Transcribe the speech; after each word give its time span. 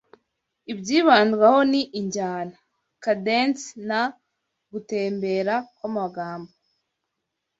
Ibyibandwaho 0.71 1.59
ni 1.71 1.81
injyana, 1.99 2.55
cadence 3.03 3.65
na 3.89 4.01
"gutembera" 4.71 5.55
kwamagambo 5.75 6.51